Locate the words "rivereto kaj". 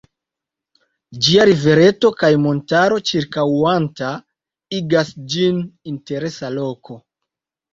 1.49-2.31